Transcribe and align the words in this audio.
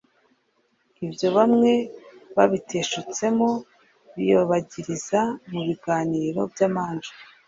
Ibyo 1.05 1.27
bamwe 1.37 1.71
babiteshutsemo 2.35 3.49
biyobagiriza 4.15 5.19
mu 5.51 5.59
biganiro 5.67 6.41
by’amanjwe 6.51 7.17